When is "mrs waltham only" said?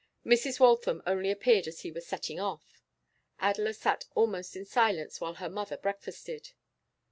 0.25-1.29